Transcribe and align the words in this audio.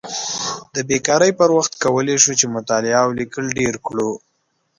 د 0.73 0.77
بیکارۍ 0.89 1.31
پر 1.39 1.49
وخت 1.57 1.73
کولی 1.83 2.15
شو 2.23 2.31
چې 2.39 2.45
مطالعه 2.55 2.99
او 3.05 3.09
لیکل 3.19 3.45
ډېر 3.59 3.73
کړو. 3.85 4.11